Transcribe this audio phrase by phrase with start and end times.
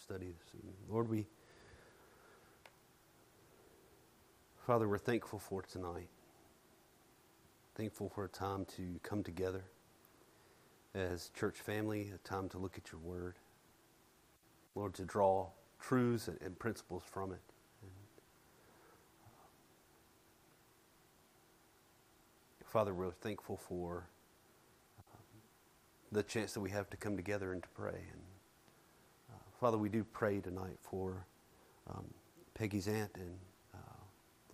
[0.00, 0.76] study this evening.
[0.88, 1.26] Lord, we,
[4.66, 6.08] Father, we're thankful for tonight.
[7.74, 9.62] Thankful for a time to come together
[10.94, 13.34] as church family, a time to look at your word.
[14.74, 15.48] Lord, to draw
[15.80, 17.40] truths and, principles from it.
[17.82, 17.90] And,
[19.24, 19.28] uh,
[22.64, 24.06] Father, we're thankful for
[24.98, 25.18] um,
[26.10, 28.04] the chance that we have to come together and to pray.
[28.12, 28.22] And
[29.60, 31.26] Father, we do pray tonight for
[31.90, 32.06] um,
[32.54, 33.36] Peggy's aunt and
[33.74, 34.00] uh,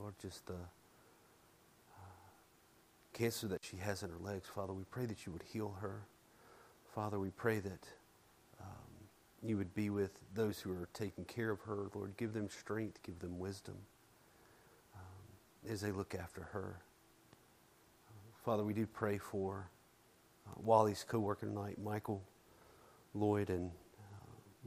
[0.01, 0.59] Lord, just the uh,
[3.13, 4.49] cancer that she has in her legs.
[4.53, 6.01] Father, we pray that you would heal her.
[6.93, 7.87] Father, we pray that
[8.61, 8.67] um,
[9.45, 11.87] you would be with those who are taking care of her.
[11.95, 13.77] Lord, give them strength, give them wisdom
[14.97, 16.81] um, as they look after her.
[18.09, 18.13] Uh,
[18.45, 19.71] Father, we do pray for
[20.49, 22.25] uh, Wally's co-worker tonight, Michael
[23.15, 23.71] Lloyd, and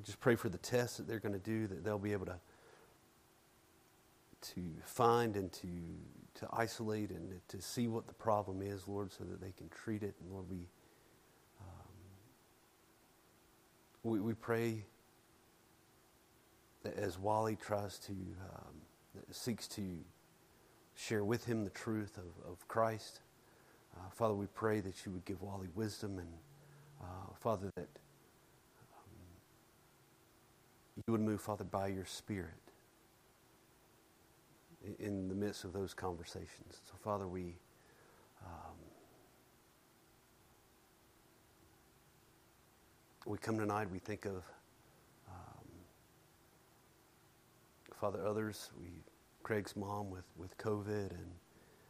[0.04, 2.40] just pray for the tests that they're going to do, that they'll be able to
[4.42, 5.68] to find and to
[6.36, 10.04] to isolate and to see what the problem is, Lord, so that they can treat
[10.04, 10.16] it.
[10.22, 10.68] And Lord, we
[14.04, 14.86] we, we pray
[16.84, 18.76] that as Wally tries to, um,
[19.32, 19.82] seeks to
[20.96, 23.22] share with him the truth of, of Christ,
[23.98, 26.30] uh, Father, we pray that you would give Wally wisdom and,
[27.02, 28.09] uh, Father, that um,
[31.08, 32.50] you would move, Father, by your Spirit
[35.00, 36.82] in, the midst of those conversations.
[36.86, 37.56] So, Father, we.
[38.46, 38.76] Um,
[43.30, 44.44] we come tonight, we think of
[45.28, 45.68] um,
[48.00, 48.88] Father, others, we,
[49.44, 51.32] Craig's mom with, with COVID and,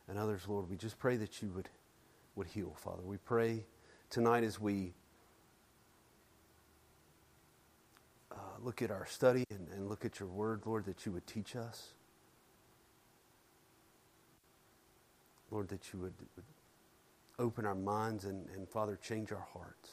[0.10, 1.70] and others, Lord, we just pray that you would,
[2.36, 3.04] would heal, Father.
[3.04, 3.64] We pray
[4.10, 4.92] tonight as we
[8.32, 11.28] uh, look at our study and, and look at your word, Lord, that you would
[11.28, 11.90] teach us.
[15.52, 16.46] Lord, that you would, would
[17.40, 19.90] open our minds and, and, Father, change our hearts.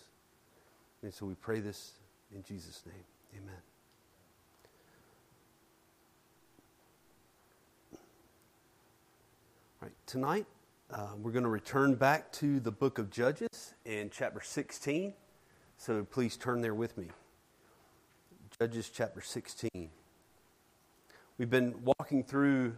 [1.03, 1.93] And so we pray this
[2.35, 3.05] in Jesus' name.
[3.43, 3.61] Amen.
[9.83, 10.47] All right, tonight
[10.91, 15.13] uh, we're going to return back to the book of Judges in chapter 16.
[15.79, 17.09] So please turn there with me.
[18.59, 19.91] Judges chapter 16.
[21.37, 22.77] We've been walking through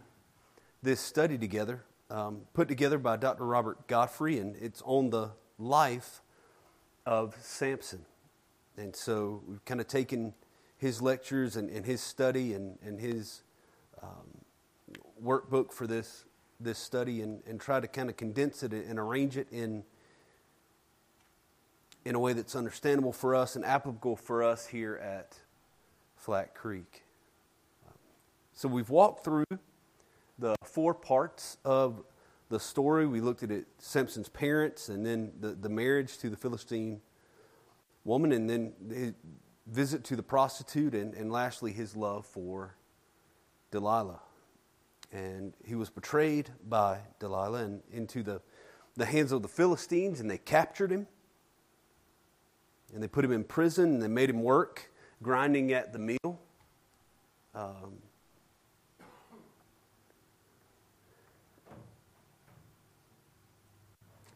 [0.83, 3.45] this study together, um, put together by Dr.
[3.45, 6.21] Robert Godfrey, and it's on the life
[7.05, 8.03] of Samson.
[8.75, 10.33] And so we've kind of taken
[10.77, 13.43] his lectures and, and his study and, and his
[14.03, 14.43] um,
[15.23, 16.25] workbook for this,
[16.59, 19.85] this study and, and try to kind of condense it and arrange it in,
[22.03, 25.37] in a way that's understandable for us and applicable for us here at
[26.19, 27.03] Flat Creek.
[28.53, 29.45] So we've walked through
[30.37, 32.03] the four parts of
[32.49, 33.07] the story.
[33.07, 36.99] We looked at it, Samson's parents and then the, the marriage to the Philistine
[38.03, 39.13] woman, and then his
[39.65, 42.75] visit to the prostitute, and, and lastly, his love for
[43.71, 44.19] Delilah.
[45.13, 48.41] And he was betrayed by Delilah and into the,
[48.97, 51.07] the hands of the Philistines, and they captured him.
[52.93, 54.88] And they put him in prison, and they made him work
[55.21, 56.39] grinding at the meal.
[57.55, 57.99] Um,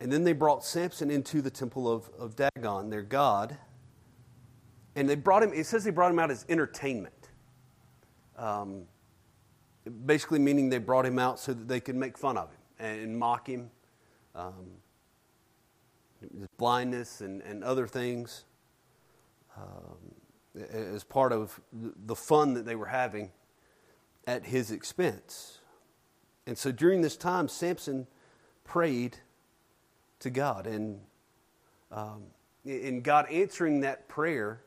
[0.04, 3.56] And then they brought Samson into the temple of, of Dagon, their god.
[4.98, 7.30] And they brought him, it says they brought him out as entertainment.
[8.38, 8.82] Um,
[10.06, 13.18] basically, meaning they brought him out so that they could make fun of him and,
[13.18, 13.72] mock him.
[14.36, 14.72] Um,
[16.20, 18.44] his blindness and, and other things
[19.56, 20.13] um,
[20.56, 23.32] as part of the fun that they were having
[24.28, 25.60] at his expense.
[26.46, 28.08] And so during this time, Samson
[28.64, 29.18] prayed
[30.20, 30.68] to God.
[30.68, 31.00] And
[31.92, 32.24] um,
[32.66, 34.62] in God answering that prayer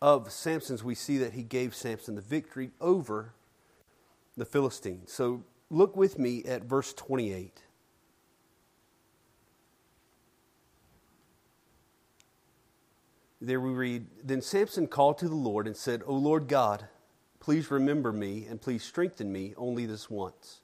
[0.00, 3.34] of Samson's, we see that he gave Samson the victory over
[4.36, 5.12] the Philistines.
[5.12, 7.62] So look with me at verse 28.
[13.40, 16.88] There we read Then Samson called to the Lord and said, O Lord God,
[17.40, 20.60] please remember me and please strengthen me only this once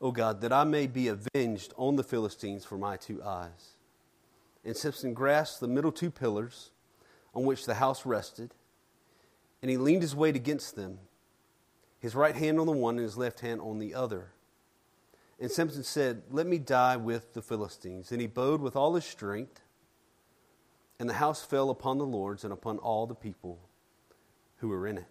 [0.00, 3.76] O God, that I may be avenged on the Philistines for my two eyes.
[4.64, 6.70] And Samson grasped the middle two pillars
[7.34, 8.52] on which the house rested,
[9.62, 10.98] and he leaned his weight against them,
[11.98, 14.32] his right hand on the one and his left hand on the other.
[15.38, 18.10] And Samson said, Let me die with the Philistines.
[18.12, 19.60] And he bowed with all his strength,
[20.98, 23.58] and the house fell upon the lords and upon all the people,
[24.58, 25.04] who were in it.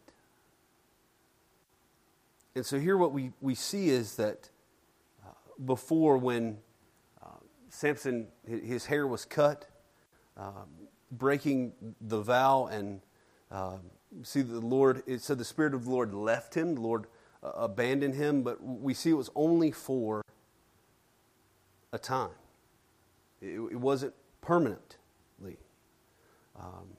[2.56, 4.50] And so here, what we, we see is that
[5.24, 5.30] uh,
[5.66, 6.58] before, when
[7.22, 7.28] uh,
[7.70, 9.68] Samson, his hair was cut,
[10.38, 10.64] uh,
[11.12, 13.02] breaking the vow, and
[13.52, 13.78] uh,
[14.24, 17.08] see the Lord, it said the Spirit of the Lord left him, the Lord
[17.44, 20.24] uh, abandoned him, but we see it was only for
[21.92, 22.32] a time.
[23.42, 24.98] It, it wasn't permanently.
[26.60, 26.98] Um,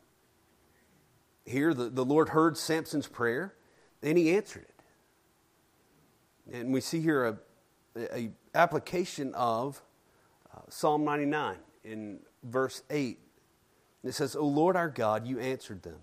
[1.45, 3.55] here, the, the Lord heard Samson's prayer,
[4.03, 4.75] and he answered it.
[6.53, 7.39] And we see here a,
[7.97, 9.83] a application of
[10.55, 13.19] uh, Psalm 99 in verse 8.
[14.05, 15.99] It says, O Lord our God, you answered them.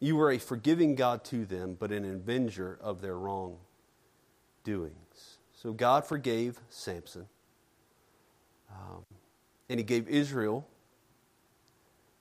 [0.00, 3.56] You were a forgiving God to them, but an avenger of their wrong
[4.64, 5.38] doings.
[5.52, 7.26] So God forgave Samson,
[8.70, 9.04] um,
[9.68, 10.66] and he gave Israel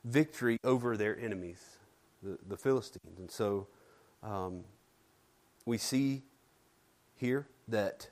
[0.04, 1.78] victory over their enemies,
[2.22, 3.18] the, the Philistines.
[3.18, 3.68] And so
[4.22, 4.64] um,
[5.66, 6.24] we see
[7.16, 8.10] here that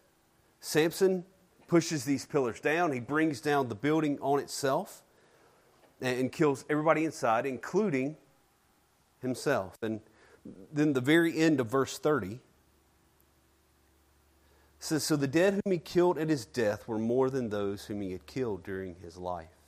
[0.59, 1.25] Samson
[1.67, 2.91] pushes these pillars down.
[2.91, 5.03] He brings down the building on itself
[6.01, 8.17] and kills everybody inside, including
[9.21, 9.77] himself.
[9.81, 10.01] And
[10.73, 12.39] then the very end of verse 30
[14.79, 18.01] says So the dead whom he killed at his death were more than those whom
[18.01, 19.60] he had killed during his life.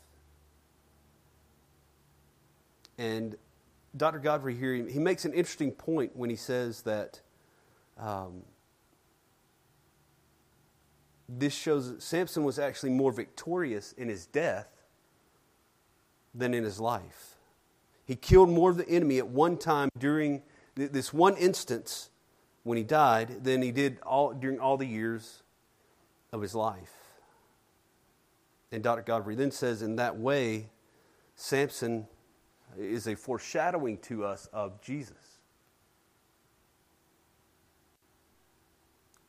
[2.98, 3.36] And
[3.96, 4.20] Dr.
[4.20, 7.22] Godfrey here, he makes an interesting point when he says that
[7.98, 8.42] um,
[11.30, 14.68] this shows that Samson was actually more victorious in his death
[16.34, 17.36] than in his life.
[18.06, 20.42] He killed more of the enemy at one time during
[20.76, 22.10] this one instance
[22.64, 25.44] when he died than he did all, during all the years
[26.32, 26.94] of his life.
[28.72, 29.04] And Dr.
[29.04, 30.70] Godfrey then says, in that way,
[31.36, 32.08] Samson
[32.78, 35.40] is a foreshadowing to us of Jesus.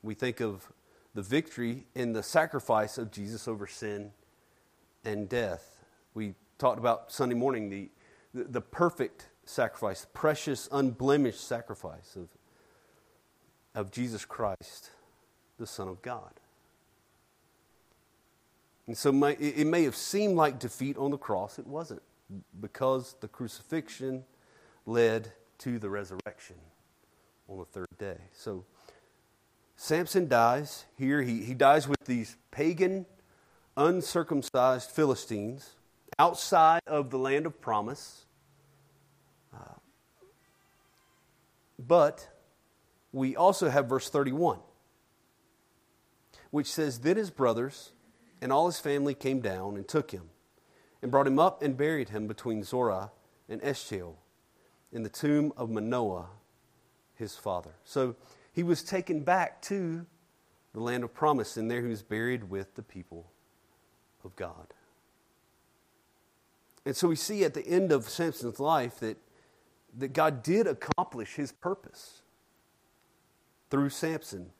[0.02, 0.70] We think of
[1.14, 4.10] the victory in the sacrifice of Jesus over sin
[5.04, 5.84] and death.
[6.12, 7.88] We talked about Sunday morning the,
[8.34, 12.28] the, the perfect sacrifice, precious, unblemished sacrifice of,
[13.74, 14.90] of Jesus Christ,
[15.58, 16.32] the Son of God.
[18.86, 21.58] And so my, it may have seemed like defeat on the cross.
[21.58, 22.02] It wasn't,
[22.60, 24.24] because the crucifixion
[24.86, 26.56] led to the resurrection
[27.48, 28.18] on the third day.
[28.32, 28.64] So
[29.76, 31.22] Samson dies here.
[31.22, 33.06] He, he dies with these pagan,
[33.76, 35.74] uncircumcised Philistines
[36.18, 38.26] outside of the land of promise.
[39.52, 39.78] Uh,
[41.78, 42.28] but
[43.12, 44.58] we also have verse 31,
[46.50, 47.92] which says, Then his brothers
[48.40, 50.30] and all his family came down and took him,
[51.04, 53.10] and brought him up and buried him between Zorah
[53.46, 54.14] and Eshtaol
[54.90, 56.30] in the tomb of Manoah,
[57.14, 57.72] his father.
[57.84, 58.16] So
[58.54, 60.06] he was taken back to
[60.72, 63.26] the land of promise, and there he was buried with the people
[64.24, 64.72] of God.
[66.86, 69.18] And so we see at the end of Samson's life that,
[69.98, 72.22] that God did accomplish his purpose
[73.68, 74.52] through Samson.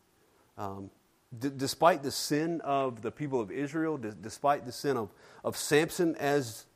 [0.58, 0.90] Um,
[1.38, 5.10] d- despite the sin of the people of Israel, d- despite the sin of,
[5.42, 6.66] of Samson as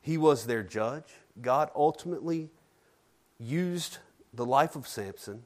[0.00, 1.04] he was their judge,
[1.40, 2.50] God ultimately
[3.38, 3.98] used
[4.32, 5.42] the life of Samson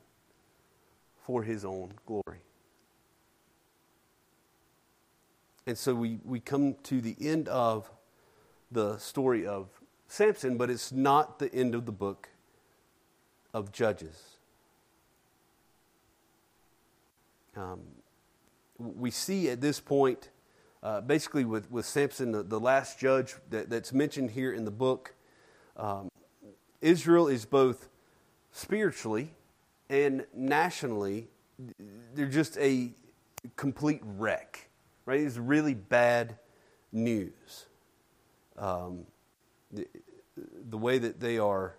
[1.26, 2.40] for his own glory.
[5.66, 7.90] And so we, we come to the end of
[8.70, 9.68] the story of
[10.08, 12.28] Samson, but it's not the end of the book
[13.54, 14.38] of Judges.
[17.56, 17.80] Um,
[18.82, 20.30] we see at this point,
[20.82, 24.70] uh, basically with, with Samson, the, the last judge that, that's mentioned here in the
[24.70, 25.14] book,
[25.76, 26.08] um,
[26.80, 27.88] Israel is both
[28.50, 29.32] spiritually
[29.88, 31.28] and nationally,
[32.14, 32.90] they're just a
[33.56, 34.68] complete wreck,
[35.06, 35.20] right?
[35.20, 36.38] It's really bad
[36.92, 37.66] news.
[38.56, 39.06] Um,
[39.70, 39.86] the,
[40.68, 41.76] the, way that they are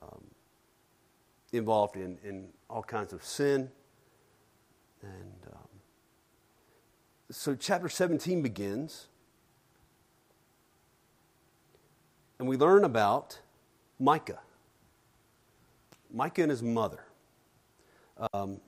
[0.00, 0.24] um,
[1.52, 3.70] involved in, in all kinds of sin.
[5.02, 5.68] And um,
[7.32, 9.08] so, chapter 17 begins,
[12.38, 13.40] and we learn about
[13.98, 14.40] Micah.
[16.12, 17.04] Micah and his mother.
[18.34, 18.60] Um,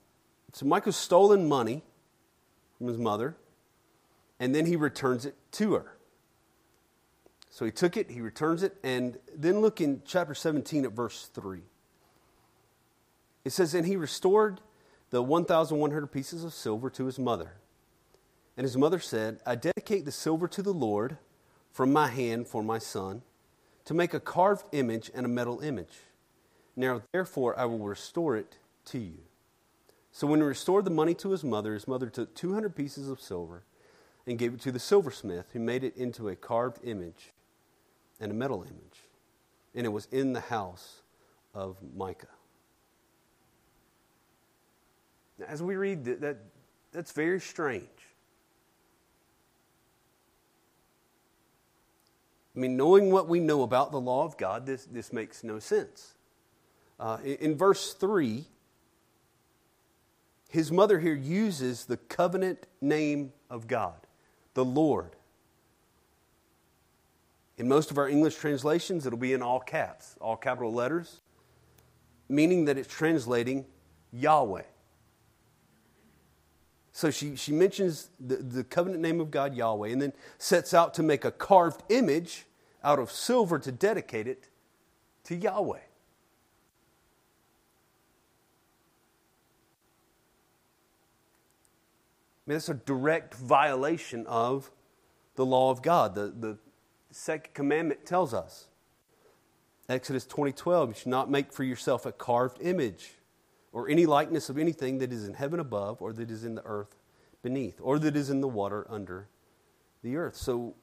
[0.53, 1.83] so Micah's stolen money
[2.77, 3.35] from his mother,
[4.39, 5.97] and then he returns it to her.
[7.49, 11.29] So he took it, he returns it, and then look in chapter 17 at verse
[11.33, 11.61] 3.
[13.45, 14.59] It says, And he restored
[15.11, 17.53] the 1,100 pieces of silver to his mother.
[18.57, 21.17] And his mother said, I dedicate the silver to the Lord
[21.71, 23.21] from my hand for my son,
[23.83, 25.99] to make a carved image and a metal image.
[26.75, 29.17] Now, therefore, I will restore it to you.
[30.11, 33.19] So when he restored the money to his mother, his mother took 200 pieces of
[33.19, 33.63] silver
[34.25, 37.33] and gave it to the silversmith, who made it into a carved image
[38.21, 39.01] and a metal image.
[39.75, 41.01] And it was in the house
[41.53, 42.27] of Micah.
[45.45, 46.37] As we read that, that,
[46.93, 47.89] that's very strange.
[52.55, 55.59] I mean, knowing what we know about the law of God, this, this makes no
[55.59, 56.13] sense.
[56.99, 58.45] Uh, in, in verse 3,
[60.49, 63.95] his mother here uses the covenant name of God,
[64.53, 65.11] the Lord.
[67.57, 71.19] In most of our English translations, it'll be in all caps, all capital letters,
[72.29, 73.65] meaning that it's translating
[74.11, 74.63] Yahweh.
[76.95, 80.93] So she, she mentions the, the covenant name of God, Yahweh, and then sets out
[80.93, 82.45] to make a carved image
[82.85, 84.47] out of silver to dedicate it
[85.25, 85.75] to Yahweh.
[85.75, 85.81] I
[92.47, 94.71] mean, that's a direct violation of
[95.35, 96.15] the law of God.
[96.15, 96.57] The, the
[97.11, 98.67] second commandment tells us.
[99.89, 103.15] Exodus 20:12, you should not make for yourself a carved image
[103.75, 106.63] or any likeness of anything that is in heaven above or that is in the
[106.63, 106.95] earth
[107.43, 109.27] beneath or that is in the water under
[110.01, 110.37] the earth.
[110.37, 110.75] So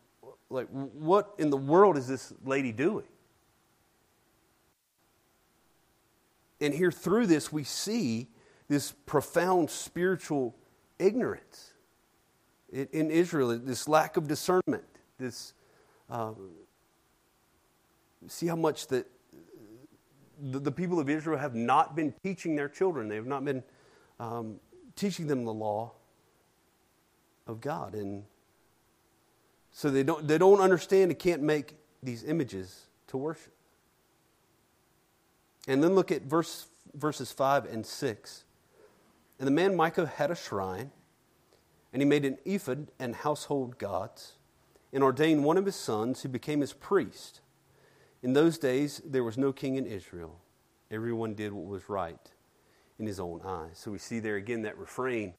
[0.51, 3.07] like what in the world is this lady doing?
[6.61, 8.29] And here through this we see
[8.69, 10.55] this profound spiritual
[10.99, 11.73] ignorance
[12.71, 14.85] in, Israel, this lack of discernment,
[15.19, 15.55] this
[16.11, 16.33] uh,
[18.29, 19.07] see how much that
[20.43, 23.09] the, the, people of Israel have not been teaching their children.
[23.09, 23.63] They have not been
[24.19, 24.57] um,
[24.97, 25.93] teaching them the law
[27.47, 27.95] of God.
[27.95, 28.25] And
[29.71, 33.53] so they don't, they don't understand and can't make these images to worship.
[35.69, 38.45] And then look at verse, verses 5 and 6.
[39.39, 40.91] And the man Micah had a shrine,
[41.93, 44.33] and he made an ephod and household gods,
[44.93, 47.41] and ordained one of his sons who became his priest.
[48.23, 50.39] In those days, there was no king in Israel.
[50.91, 52.31] Everyone did what was right
[52.99, 53.79] in his own eyes.
[53.79, 55.35] So we see there again that refrain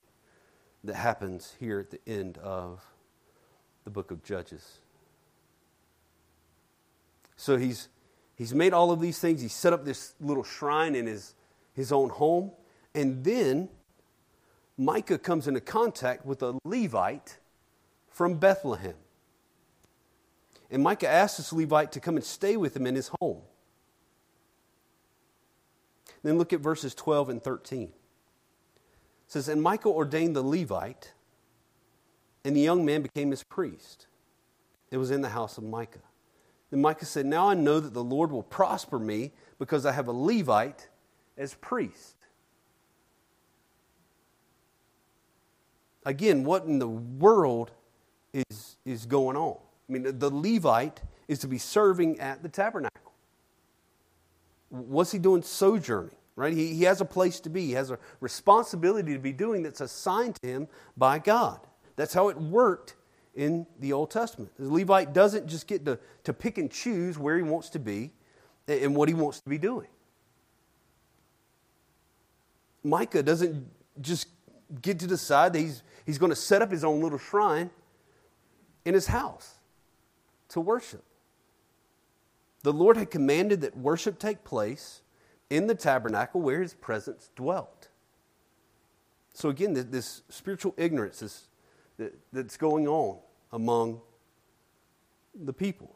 [0.84, 2.84] that happens here at the end of
[3.86, 4.80] the book of Judges.
[7.38, 7.88] So he's,
[8.36, 9.42] he's made all of these things.
[9.42, 11.36] He set up this little shrine in his,
[11.74, 12.52] his own home.
[12.94, 13.70] And then
[14.78, 17.38] Micah comes into contact with a Levite
[18.10, 18.96] from Bethlehem.
[20.74, 23.44] And Micah asked this Levite to come and stay with him in his home.
[26.24, 27.84] Then look at verses 12 and 13.
[27.84, 27.92] It
[29.28, 31.14] says, And Micah ordained the Levite,
[32.44, 34.08] and the young man became his priest.
[34.90, 36.00] It was in the house of Micah.
[36.72, 40.08] Then Micah said, Now I know that the Lord will prosper me because I have
[40.08, 40.88] a Levite
[41.38, 42.16] as priest.
[46.04, 47.70] Again, what in the world
[48.34, 49.60] is, is going on?
[49.88, 53.12] I mean, the Levite is to be serving at the tabernacle.
[54.70, 56.16] What's he doing sojourning?
[56.36, 56.54] Right?
[56.54, 57.68] He, he has a place to be.
[57.68, 61.60] He has a responsibility to be doing that's assigned to him by God.
[61.96, 62.96] That's how it worked
[63.36, 64.52] in the Old Testament.
[64.58, 68.14] The Levite doesn't just get to, to pick and choose where he wants to be
[68.68, 69.88] and what he wants to be doing.
[72.84, 73.68] Micah doesn't
[74.02, 74.28] just
[74.82, 77.70] get to decide that he's, he's going to set up his own little shrine
[78.86, 79.56] in his house
[80.54, 81.04] to worship.
[82.62, 85.02] The Lord had commanded that worship take place
[85.50, 87.90] in the tabernacle where his presence dwelt.
[89.34, 91.48] So, again, this spiritual ignorance is,
[92.32, 93.18] that's going on
[93.52, 94.00] among
[95.36, 95.96] the people.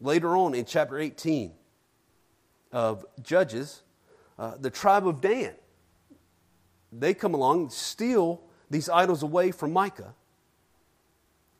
[0.00, 1.52] Later on in chapter 18
[2.72, 3.82] of Judges,
[4.38, 5.52] uh, the tribe of Dan,
[6.90, 8.40] they come along, steal
[8.70, 10.14] these idols away from Micah,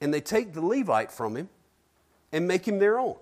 [0.01, 1.51] and they take the Levite from him
[2.33, 3.17] and make him their own.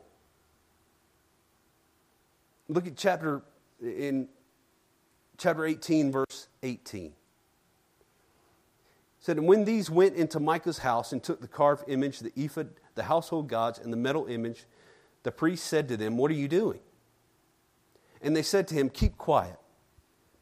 [2.69, 3.43] Look at chapter
[3.81, 4.29] in
[5.39, 7.07] chapter 18 verse 18.
[7.07, 7.13] It
[9.21, 12.71] said, And when these went into Micah's house and took the carved image, the ephod,
[12.95, 14.65] the household gods, and the metal image,
[15.23, 16.81] the priest said to them, What are you doing?
[18.21, 19.59] And they said to him, Keep quiet.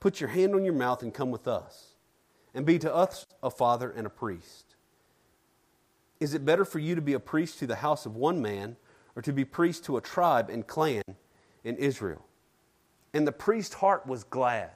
[0.00, 1.94] Put your hand on your mouth and come with us,
[2.54, 4.65] and be to us a father and a priest.
[6.18, 8.76] Is it better for you to be a priest to the house of one man
[9.14, 11.02] or to be priest to a tribe and clan
[11.64, 12.24] in Israel?
[13.12, 14.70] And the priest's heart was glad.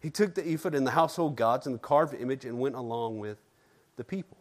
[0.00, 3.18] He took the ephod and the household gods and the carved image and went along
[3.18, 3.38] with
[3.96, 4.36] the people.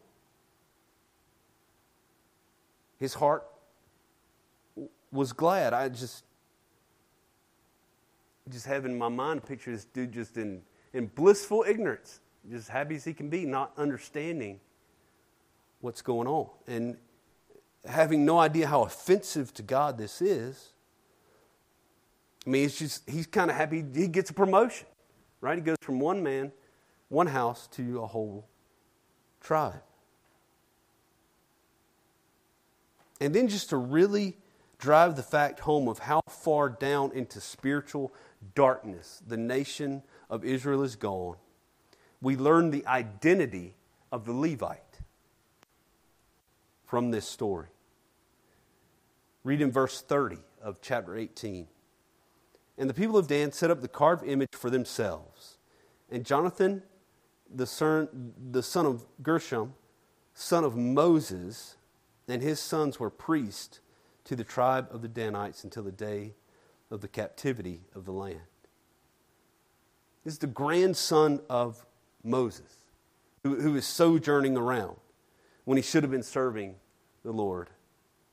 [2.99, 3.47] His heart
[5.11, 5.73] was glad.
[5.73, 6.23] I just,
[8.49, 10.61] just have in my mind a picture of this dude just in,
[10.93, 14.59] in blissful ignorance, just happy as he can be, not understanding
[15.81, 16.49] what's going on.
[16.67, 16.97] And
[17.87, 20.71] having no idea how offensive to God this is.
[22.45, 24.87] I mean, it's just, he's kind of happy he gets a promotion,
[25.41, 25.57] right?
[25.57, 26.51] He goes from one man,
[27.09, 28.45] one house, to a whole
[29.41, 29.81] tribe.
[33.21, 34.37] And then just to really
[34.77, 38.13] drive the fact home of how far down into spiritual
[38.53, 41.37] darkness the nation of Israel is gone,
[42.21, 43.75] we learn the identity
[44.11, 44.83] of the Levite
[46.85, 47.67] from this story.
[49.43, 51.67] Read in verse 30 of chapter 18.
[52.77, 55.57] And the people of Dan set up the carved image for themselves.
[56.11, 56.83] And Jonathan,
[57.53, 58.09] the son,
[58.85, 59.73] of Gershom,
[60.33, 61.77] son of Moses,
[62.27, 63.79] and his sons were priests
[64.25, 66.33] to the tribe of the Danites until the day
[66.91, 68.41] of the captivity of the land.
[70.23, 71.85] This is the grandson of
[72.23, 72.85] Moses,
[73.43, 74.97] who is sojourning around
[75.65, 76.75] when he should have been serving
[77.23, 77.69] the Lord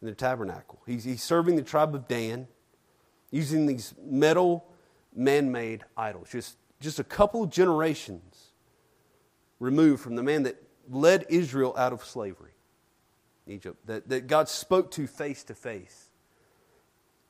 [0.01, 0.81] in the tabernacle.
[0.87, 2.47] He's, he's serving the tribe of Dan
[3.31, 4.67] using these metal
[5.15, 8.53] man made idols, just, just a couple generations
[9.59, 12.51] removed from the man that led Israel out of slavery.
[13.47, 16.11] Egypt, that, that God spoke to face to face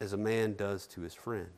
[0.00, 1.48] as a man does to his friend.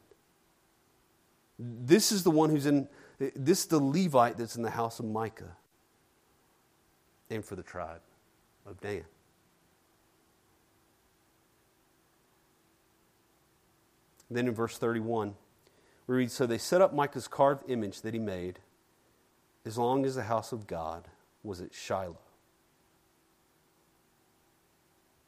[1.59, 5.07] This is the one who's in, this is the Levite that's in the house of
[5.07, 5.57] Micah
[7.31, 8.01] and for the tribe
[8.67, 9.05] of Dan.
[14.31, 15.35] Then in verse 31,
[16.07, 18.59] we read So they set up Micah's carved image that he made
[19.65, 21.09] as long as the house of God
[21.43, 22.19] was at Shiloh.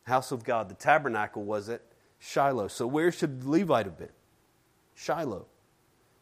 [0.05, 1.83] House of God, the tabernacle was at
[2.19, 2.69] Shiloh.
[2.69, 4.09] So where should the Levite have been?
[4.95, 5.47] Shiloh.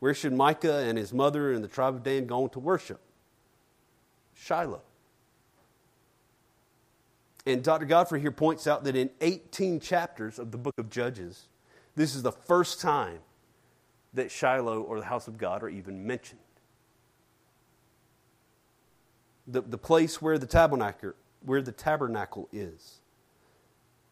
[0.01, 3.01] Where should Micah and his mother and the tribe of Dan go to worship?
[4.35, 4.83] Shiloh.
[7.47, 7.85] And Dr.
[7.85, 11.49] Godfrey here points out that in 18 chapters of the book of Judges,
[11.95, 13.19] this is the first time
[14.15, 16.41] that Shiloh or the house of God are even mentioned.
[19.47, 21.13] The, the place where the tabernacle,
[21.45, 23.01] where the tabernacle is,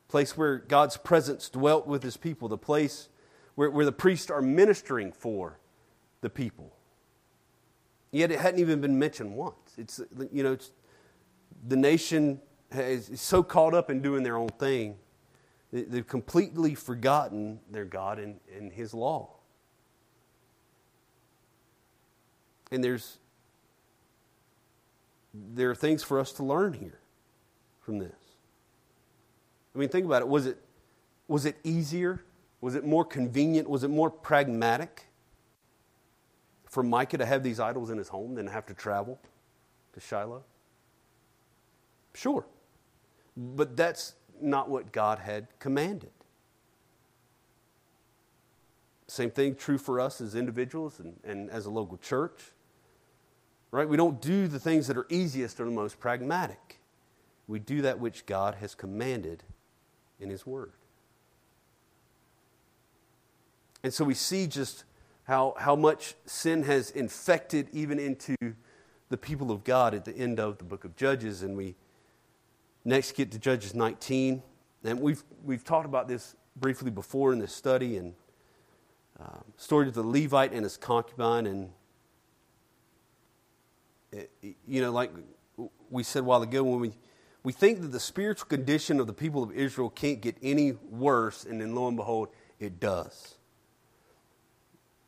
[0.08, 3.08] place where God's presence dwelt with his people, the place
[3.54, 5.58] where, where the priests are ministering for
[6.20, 6.70] the people.
[8.10, 9.56] Yet it hadn't even been mentioned once.
[9.78, 10.70] It's, you know, it's,
[11.66, 12.40] the nation
[12.74, 14.96] is so caught up in doing their own thing
[15.72, 19.30] They've completely forgotten their God and, and His law.
[22.70, 23.18] And there's
[25.34, 26.98] there are things for us to learn here
[27.80, 28.12] from this.
[29.74, 30.28] I mean, think about it.
[30.28, 30.58] Was it
[31.26, 32.22] was it easier?
[32.60, 33.68] Was it more convenient?
[33.68, 35.06] Was it more pragmatic
[36.66, 39.18] for Micah to have these idols in his home than have to travel
[39.94, 40.44] to Shiloh?
[42.14, 42.44] Sure.
[43.36, 46.10] But that's not what God had commanded.
[49.06, 52.40] Same thing true for us as individuals and, and as a local church.
[53.70, 53.88] Right?
[53.88, 56.78] We don't do the things that are easiest or the most pragmatic.
[57.46, 59.42] We do that which God has commanded
[60.20, 60.72] in His Word.
[63.82, 64.84] And so we see just
[65.24, 68.36] how, how much sin has infected even into
[69.08, 71.42] the people of God at the end of the book of Judges.
[71.42, 71.74] And we
[72.84, 74.42] Next, get to Judges 19.
[74.84, 78.14] And we've, we've talked about this briefly before in this study and
[79.20, 81.46] uh, story of the Levite and his concubine.
[81.46, 81.70] And,
[84.10, 84.30] it,
[84.66, 85.12] you know, like
[85.90, 86.92] we said a while ago, when we,
[87.44, 91.44] we think that the spiritual condition of the people of Israel can't get any worse,
[91.44, 93.36] and then lo and behold, it does.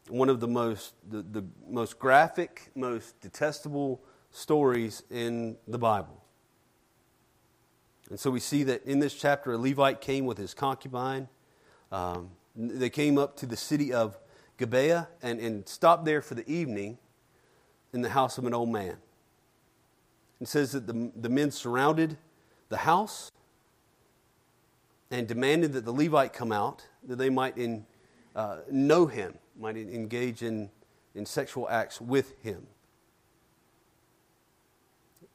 [0.09, 6.24] One of the most, the, the most graphic, most detestable stories in the Bible.
[8.11, 11.29] And so we see that in this chapter, a Levite came with his concubine.
[11.91, 14.19] Um, they came up to the city of
[14.59, 16.99] Gibeah and, and stopped there for the evening
[17.93, 18.97] in the house of an old man.
[20.41, 22.19] It says that the, the men surrounded
[22.69, 23.31] the house
[25.11, 27.87] and demanded that the Levite come out that they might in,
[28.35, 30.71] uh, know him, might engage in,
[31.15, 32.67] in sexual acts with him.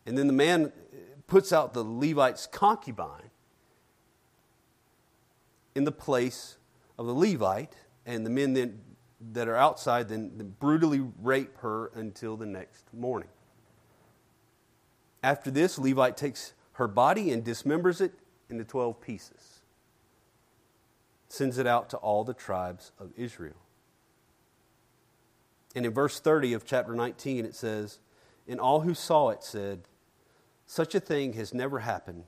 [0.05, 0.71] And then the man
[1.29, 3.29] puts out the Levite's concubine
[5.75, 6.57] in the place
[6.97, 8.81] of the Levite, and the men then
[9.31, 13.29] that are outside then brutally rape her until the next morning.
[15.21, 18.13] After this, Levite takes her body and dismembers it
[18.49, 19.59] into 12 pieces,
[21.27, 23.61] sends it out to all the tribes of Israel.
[25.75, 27.99] And in verse 30 of chapter 19, it says,
[28.47, 29.81] And all who saw it said,
[30.69, 32.25] Such a thing has never happened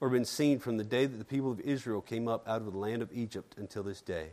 [0.00, 2.72] or been seen from the day that the people of Israel came up out of
[2.72, 4.28] the land of Egypt until this day.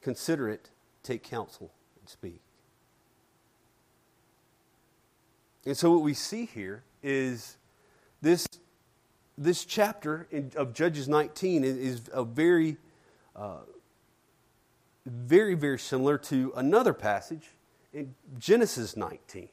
[0.00, 0.70] Consider it,
[1.02, 2.40] take counsel, and speak.
[5.66, 7.58] And so, what we see here is
[8.22, 8.46] this,
[9.36, 12.78] this chapter in, of Judges 19 is, a very,
[13.36, 13.58] uh,
[15.04, 17.50] very, very similar to another passage
[17.92, 19.50] in Genesis 19.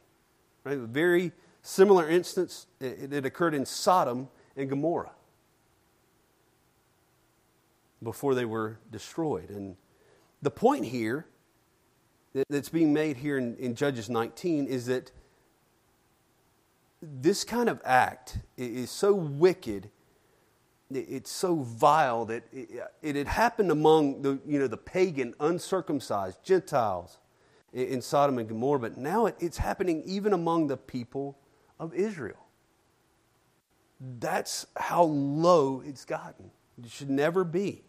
[0.63, 0.77] Right?
[0.77, 2.67] Very similar instance.
[2.79, 5.11] It, occurred in Sodom and Gomorrah
[8.01, 9.49] before they were destroyed.
[9.49, 9.75] And
[10.41, 11.25] the point here
[12.49, 15.11] that's being made here in, in Judges 19 is that
[17.01, 19.89] this kind of act is so wicked
[20.91, 27.19] it's so vile that it, had happened among the, you know, the pagan, uncircumcised Gentiles
[27.73, 31.37] in Sodom and Gomorrah, but now it's happening even among the people
[31.79, 32.45] of Israel.
[34.19, 36.51] That's how low it's gotten.
[36.83, 37.83] It should never be.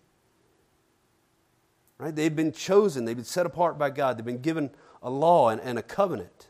[1.98, 2.14] Right?
[2.14, 4.70] They've been chosen, they've been set apart by God, they've been given
[5.02, 6.48] a law and, and a covenant.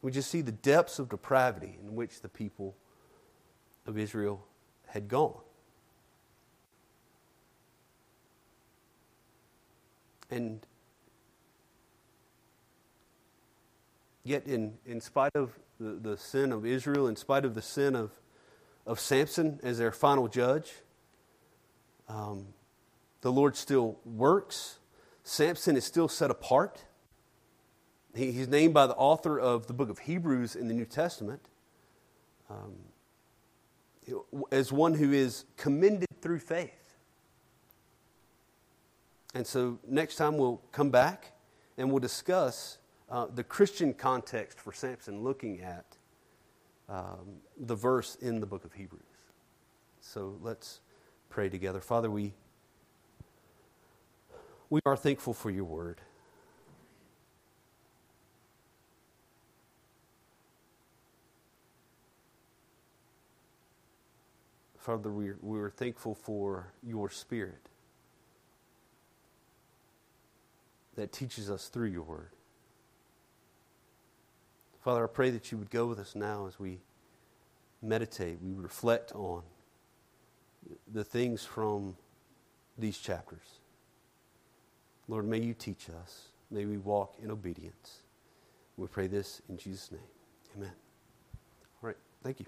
[0.00, 2.76] We just see the depths of depravity in which the people
[3.86, 4.44] of Israel
[4.86, 5.40] had gone.
[10.30, 10.66] And
[14.24, 17.94] yet, in, in spite of the, the sin of Israel, in spite of the sin
[17.96, 18.10] of,
[18.86, 20.72] of Samson as their final judge,
[22.08, 22.46] um,
[23.20, 24.78] the Lord still works.
[25.24, 26.84] Samson is still set apart.
[28.14, 31.48] He, he's named by the author of the book of Hebrews in the New Testament
[32.50, 32.74] um,
[34.50, 36.96] as one who is commended through faith.
[39.34, 41.32] And so next time we'll come back
[41.78, 42.78] and we'll discuss
[43.12, 45.84] uh, the Christian context for Samson, looking at
[46.88, 49.02] um, the verse in the book of Hebrews.
[50.00, 50.80] So let's
[51.28, 51.80] pray together.
[51.80, 52.32] Father, we,
[54.70, 56.00] we are thankful for your word.
[64.78, 67.68] Father, we we are thankful for your Spirit
[70.96, 72.30] that teaches us through your word.
[74.82, 76.80] Father, I pray that you would go with us now as we
[77.80, 79.42] meditate, we reflect on
[80.92, 81.96] the things from
[82.78, 83.60] these chapters.
[85.08, 86.28] Lord, may you teach us.
[86.50, 88.02] May we walk in obedience.
[88.76, 90.00] We pray this in Jesus' name.
[90.56, 90.72] Amen.
[91.82, 91.96] All right.
[92.22, 92.46] Thank you.